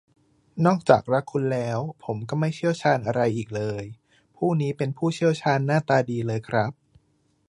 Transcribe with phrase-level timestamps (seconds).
[0.65, 3.83] นอกจากรักคุณแล้ว ผมก็ไม่เชี่ยวชาญอะไรอีกเลย
[4.37, 6.71] ผู้นี้เป็นผู้เชี่ยวชาญหน้าตาดีเลยครับ